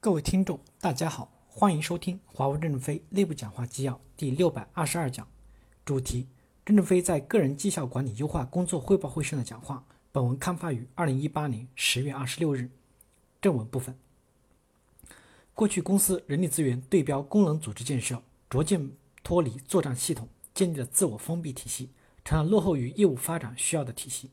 [0.00, 5.26] 各位听众，大家好，欢迎收听华为任正非内部讲话纪要第六百二十二讲，
[5.84, 6.28] 主题：
[6.64, 9.84] 任正非在个人绩效管理优化工作汇报会上的讲话。
[10.12, 12.70] 本文刊发于二零一八年十月二十六日。
[13.42, 13.98] 正文部分：
[15.52, 18.92] 过去公司人力资源对标功能组织建设，逐渐
[19.24, 21.90] 脱离作战系统，建立了自我封闭体系，
[22.24, 24.30] 成了落后于业务发展需要的体系。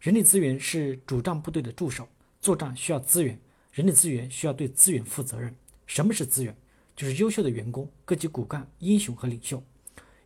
[0.00, 2.06] 人力资源是主战部队的助手，
[2.42, 3.40] 作战需要资源。
[3.72, 5.54] 人力资源需要对资源负责任。
[5.86, 6.54] 什么是资源？
[6.94, 9.62] 就是优秀的员工、各级骨干、英雄和领袖，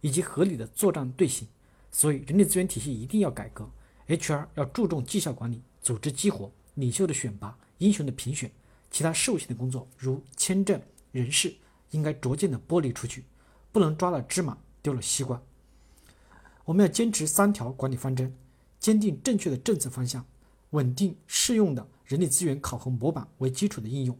[0.00, 1.46] 以及合理的作战队形。
[1.92, 3.70] 所以，人力资源体系一定要改革。
[4.08, 8.50] HR 要注重绩效管理、组织激活、领袖的选拔、英雄的评选，
[8.90, 10.80] 其他事务性的工作如签证、
[11.12, 11.54] 人事，
[11.92, 13.24] 应该逐渐的剥离出去，
[13.70, 15.40] 不能抓了芝麻丢了西瓜。
[16.64, 18.36] 我们要坚持三条管理方针，
[18.80, 20.26] 坚定正确的政策方向，
[20.70, 21.86] 稳定适用的。
[22.06, 24.16] 人力资源考核模板为基础的应用，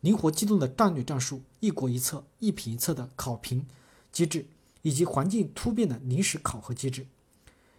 [0.00, 3.64] 灵活机动的战略战术，一国一策、一品一策的考评
[4.10, 4.48] 机制，
[4.82, 7.06] 以及环境突变的临时考核机制，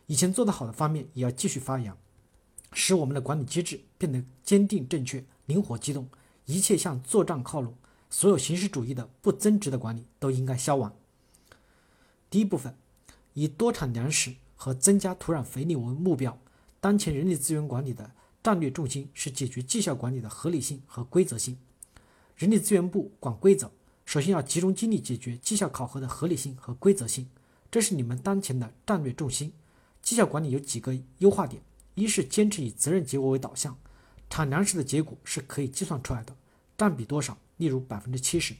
[0.06, 1.98] 以前做得好的方面也要继续发扬，
[2.72, 6.08] 使我们的管理机制变得坚定正确、灵活机动，
[6.46, 7.76] 一切向作战靠拢，
[8.10, 10.96] 所有形式主义的不增值的管理都应该消亡。
[12.30, 12.74] 第一部分，
[13.34, 16.40] 以多产粮食和增加土壤肥力为目标，
[16.80, 18.12] 当前人力资源管理的。
[18.42, 21.58] 战略重心是解决绩效管理的合理性和规则性。
[22.38, 23.70] 人力资源部管规则，
[24.06, 27.28] 首先要集中精力解决绩效考核的合理性和规则性，
[27.70, 29.52] 这是你们当前的战略重心。
[30.02, 31.62] 绩效管理有几个优化点：
[31.96, 33.78] 一是坚持以责任结果为导向，
[34.30, 36.34] 产粮食的结果是可以计算出来的，
[36.78, 38.56] 占比多少，例如百分之七十；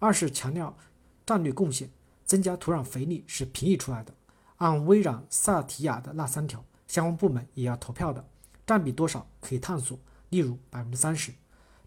[0.00, 0.76] 二是强调
[1.24, 1.88] 战略贡献，
[2.24, 4.12] 增加土壤肥力是评议出来的，
[4.56, 8.28] 按微软萨提亚的那三条，相关部门也要投票的。
[8.66, 9.98] 占比多少可以探索，
[10.30, 11.32] 例如百分之三十。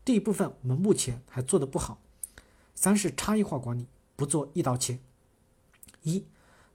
[0.05, 1.99] 这一部分我们目前还做得不好。
[2.73, 3.85] 三是差异化管理，
[4.15, 4.99] 不做一刀切。
[6.03, 6.23] 一、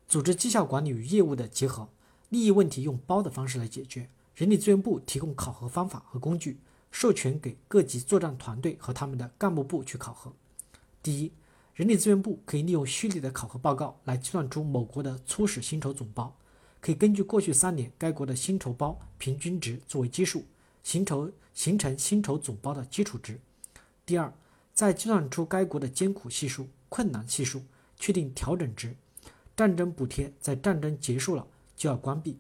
[0.07, 1.89] 组织绩效管理与业务的结合，
[2.29, 4.11] 利益问题用包的方式来解决。
[4.35, 6.61] 人力资源部提供考核方法和工具，
[6.91, 10.33] 授权给各级作战团队和他们的干部部去考核。
[11.03, 11.33] 第一，
[11.73, 16.37] 人力资源部可以利用虚拟的考核报告来计算出某国的初始薪酬总包。
[16.85, 20.45] 可以根据过去三年该国的薪酬包平均值作为基数，
[20.83, 23.41] 薪酬形成薪酬总包的基础值。
[24.05, 24.31] 第二，
[24.75, 27.63] 再计算出该国的艰苦系数、困难系数，
[27.99, 28.95] 确定调整值。
[29.57, 32.37] 战争补贴在战争结束了就要关闭。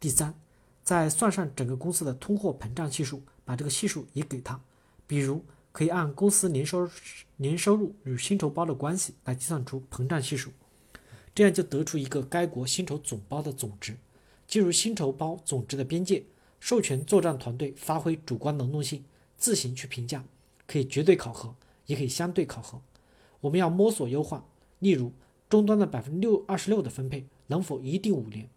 [0.00, 0.34] 第三，
[0.82, 4.60] 再算上整个公司的通货膨胀系数，把这个系数也给他。
[5.06, 6.90] 比如，可以按公司年收
[7.36, 10.50] 年收入与薪酬包的关系来计算出膨胀系数。
[11.34, 13.96] 这样就得出一个该国薪酬总包的总值，
[14.46, 16.24] 进入薪酬包总值的边界，
[16.58, 19.04] 授权作战团队发挥主观能动性，
[19.36, 20.24] 自行去评价，
[20.66, 21.54] 可以绝对考核，
[21.86, 22.80] 也可以相对考核。
[23.40, 24.44] 我们要摸索优化，
[24.80, 25.12] 例如
[25.48, 28.48] 终端的百分之六二十六的分配能否一定五年？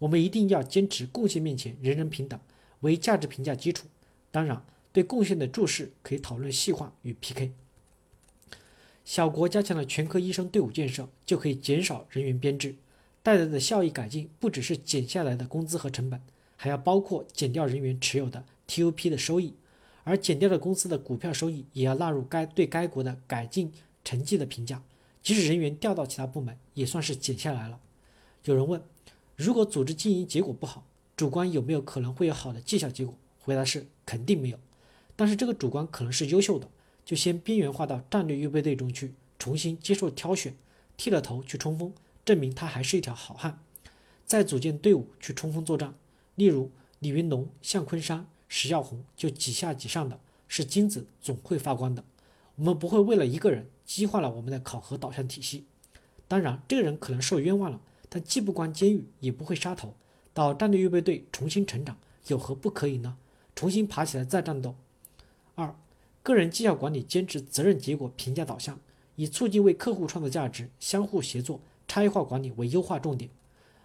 [0.00, 2.38] 我们一定要坚持贡献面前人人平等
[2.80, 3.86] 为价值评价基础。
[4.30, 7.52] 当然，对贡献的注释可以讨论细化与 PK。
[9.08, 12.74] 小国加强了全科医生队伍建设，就可以减少人员编制，
[13.22, 16.20] 带来的效益改进不只是减下来的工资和成本，
[16.56, 19.54] 还要包括减掉人员持有的 TOP 的收益，
[20.04, 23.72] 而减掉的公司的股票收益也要纳入该对该国的改进
[24.04, 24.82] 成绩的评价。
[25.22, 27.80] 即使人员调到其他部门，也算是减下来了。
[28.44, 28.82] 有人问，
[29.36, 30.84] 如果组织经营结果不好，
[31.16, 33.14] 主观有没有可能会有好的绩效结果？
[33.38, 34.58] 回答是肯定没有，
[35.16, 36.68] 但是这个主观可能是优秀的。
[37.08, 40.54] 就先边缘化到战略预备队中去，重新接受挑选，
[40.98, 41.90] 剃了头去冲锋，
[42.22, 43.60] 证明他还是一条好汉。
[44.26, 45.94] 再组建队伍去冲锋作战。
[46.34, 52.04] 例如李云龙、向昆山、石耀红就几下几上的，是金子总会发光的。
[52.56, 55.64] 我们不会为了一个人激化了我们的考核导向体系。
[56.26, 57.80] 当然，这个人可能受冤枉了，
[58.10, 59.94] 但既不关监狱，也不会杀头，
[60.34, 61.96] 到战略预备队重新成长，
[62.26, 63.16] 有何不可以呢？
[63.54, 64.74] 重新爬起来再战斗。
[65.54, 65.74] 二。
[66.22, 68.78] 个人绩效管理坚持责任结果评价导向，
[69.16, 73.30] 以促进为客户创造价值、相互协作、差异化管理为优化重点。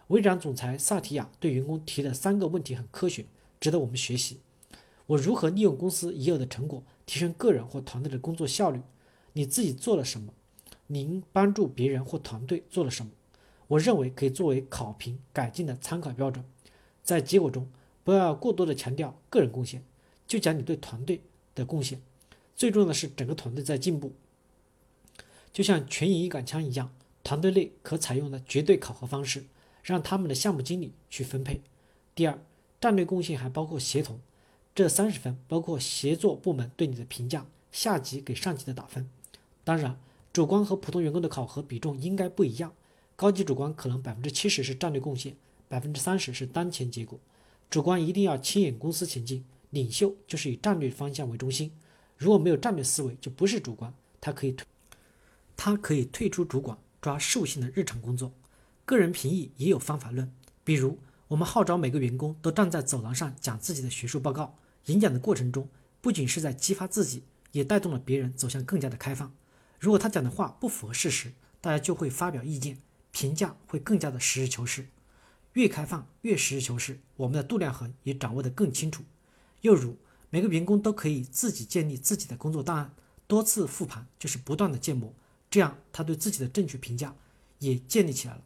[0.08, 3.26] 微软总裁萨提亚对员工提的三个问题很科学，
[3.60, 4.40] 值得我们学习。
[5.06, 8.82] 我如何利用公司已有的成果提升个人或团队的工作效率？
[9.34, 10.34] 你自己做了什么？
[10.88, 13.12] 您帮助别人或团队做了什么？
[13.68, 16.44] 我认为可以作为考评改进的参考标准。
[17.02, 17.68] 在结果中，
[18.04, 19.84] 不要过多的强调个人贡献，
[20.28, 21.22] 就讲你对团队
[21.56, 22.02] 的贡献。
[22.64, 24.14] 最重要的是，整个团队在进步，
[25.52, 29.44] 就像全营一杆枪一样，团队内可采用的绝对考核方式，
[29.84, 31.60] 让他们的项目经理去分配。
[32.16, 32.42] 第二，
[32.80, 34.22] 战略贡献还包括协同，
[34.74, 39.10] 这三十分包括协作部门对你的评价、下级给上级的打分。
[39.66, 40.00] 当然，
[40.32, 42.74] 主观和普通员工的考核比重应该不一样。
[43.18, 45.36] 高级主观可能百分之七十是战略贡献，
[45.68, 47.20] 百分之三十是当前结果。
[47.70, 51.70] 主观一定要牵引公司前进，领袖就是以战略方向为中心。
[52.24, 54.66] 如果没有战略思维，就不是主观，他可以退，
[55.58, 58.32] 他可以退出主管，抓事务性的日常工作。
[58.86, 60.32] 个人评议也有方法论，
[60.64, 64.56] 比如我们号召每个员工都站在走廊上讲自己的学术报告。
[64.86, 65.68] 演讲的过程中，
[66.00, 69.36] 不仅是在激发自己，也带动了别人走向更加的开放。
[69.78, 72.78] 如果他讲的话不符合事实，大家就会发表意见，
[73.12, 74.88] 评价会更加的实事求是。
[75.54, 79.04] 越开放越实事求是，我们的度量衡也掌握得更清楚。
[79.60, 79.98] 又如
[80.34, 82.92] 每个员工都可以自己建立自己的工作档案，
[83.28, 85.14] 多次复盘就是不断的建模，
[85.52, 87.16] 这样他对自己的正确评价
[87.60, 88.42] 也建立起来了。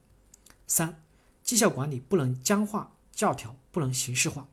[0.68, 1.01] 三、
[1.42, 4.50] 绩效管理不能僵化教条，不能形式化。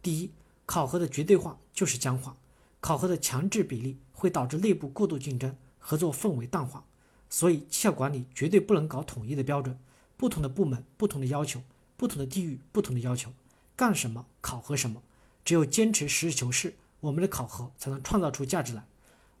[0.00, 0.30] 第一，
[0.64, 2.36] 考核的绝对化就是僵化，
[2.78, 6.84] 考核的强制比例会导致内部过度竞争，合作氛围淡化。
[7.28, 9.76] 所以，绩效管理绝对不能搞统一的标准，
[10.16, 11.60] 不同的部门不同的要求，
[11.96, 13.32] 不同的地域不同的要求，
[13.74, 15.02] 干什么考核什么。
[15.46, 18.84] 只有坚持实事求是，我们的考核才能创造出价值来。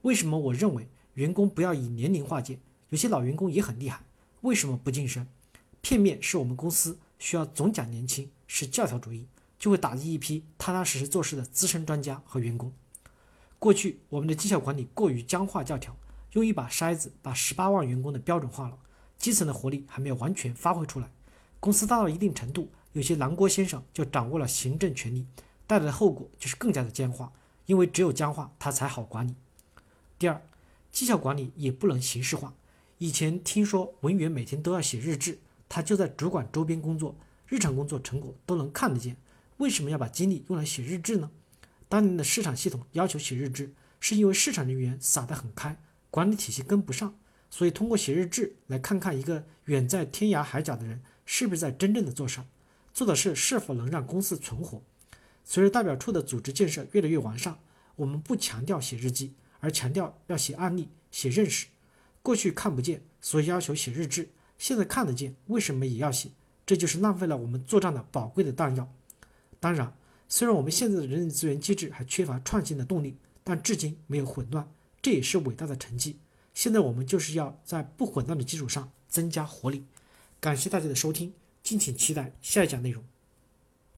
[0.02, 2.60] 为什么我认为员工不要以年龄划界？
[2.90, 4.04] 有些老员工也很厉害，
[4.42, 5.26] 为什么不晋升？
[5.80, 9.26] 片面是我们公司需要总讲年轻，是教条主义，
[9.58, 12.72] 就会打击一批踏踏实实做事的资深专家和员工。
[13.58, 15.96] 过去我们的绩效管理过于僵化教条，
[16.34, 18.78] 用一把筛子把十八万员工的标准化了，
[19.18, 21.10] 基层的活力还没有完全发挥出来。
[21.58, 25.26] 公司大到一定程度，有些南郭先生就掌握了行政权力，
[25.66, 27.32] 带来的后果就是更加的僵化，
[27.66, 29.34] 因为只有僵化，它才好管理。
[30.18, 30.42] 第二，
[30.92, 32.54] 绩效管理也不能形式化。
[32.98, 35.38] 以前听说文员每天都要写日志。
[35.68, 37.16] 他就在主管周边工作，
[37.48, 39.16] 日常工作成果都能看得见。
[39.56, 41.28] 为什么要把精力用来写日志呢？
[41.88, 45.76] 当年的市场系统要求写日志，是因为市场人员撒得很开，
[46.08, 47.16] 管理体系跟不上，
[47.50, 52.46] 所以通过写日志来看看一个远在天涯海角的人是不是在真正的做事儿，
[52.94, 54.80] 做的事是否能让公司存活。
[55.48, 57.56] 随着代表处的组织建设越来越完善，
[57.94, 61.68] 我们不强调写日记，而强调要写案例、写认识。
[62.20, 64.28] 过去看不见，所以要求写日志。
[64.58, 66.30] 现在看得见，为什么也要写？
[66.66, 68.92] 这就是浪费了我们作战的宝贵的弹药。
[69.60, 69.96] 当然，
[70.28, 74.68] 虽然我们现在的人力资源机制还缺乏创新的动力，但至今没有混乱，
[75.00, 76.18] 这也是伟大的成绩。
[76.52, 79.84] 现在我们就是要在不混乱的基础上增加活力。
[80.40, 81.32] 感谢大家的收听，
[81.62, 83.04] 敬请期待下一讲内容。